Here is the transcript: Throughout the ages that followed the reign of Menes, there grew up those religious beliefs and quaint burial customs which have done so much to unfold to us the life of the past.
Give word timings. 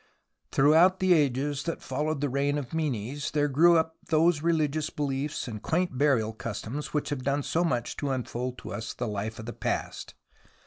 Throughout 0.51 0.99
the 0.99 1.13
ages 1.13 1.61
that 1.65 1.83
followed 1.83 2.21
the 2.21 2.29
reign 2.29 2.57
of 2.57 2.73
Menes, 2.73 3.29
there 3.29 3.47
grew 3.47 3.77
up 3.77 3.97
those 4.07 4.41
religious 4.41 4.89
beliefs 4.89 5.47
and 5.47 5.61
quaint 5.61 5.95
burial 5.95 6.33
customs 6.33 6.91
which 6.91 7.09
have 7.09 7.21
done 7.23 7.43
so 7.43 7.63
much 7.63 7.97
to 7.97 8.09
unfold 8.09 8.57
to 8.57 8.71
us 8.73 8.95
the 8.95 9.07
life 9.07 9.37
of 9.37 9.45
the 9.45 9.53
past. 9.53 10.15